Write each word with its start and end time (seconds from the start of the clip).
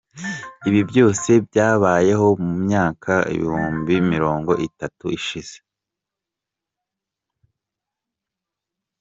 Ibi 0.67 0.81
byose 0.89 1.29
byabayeho 1.47 2.25
mu 2.43 2.53
myaka 2.65 3.13
ibihumbi 3.35 3.93
mirongo 4.11 4.51
itatu 4.67 5.05
ishize. 5.17 5.57